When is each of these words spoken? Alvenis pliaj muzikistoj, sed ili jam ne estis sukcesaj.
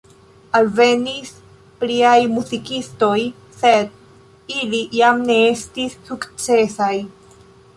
Alvenis 0.59 1.33
pliaj 1.83 2.15
muzikistoj, 2.37 3.19
sed 3.59 3.93
ili 4.63 4.81
jam 5.01 5.23
ne 5.29 5.37
estis 5.53 5.99
sukcesaj. 6.09 6.93